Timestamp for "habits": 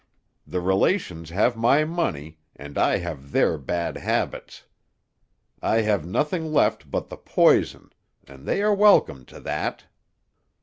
3.97-4.63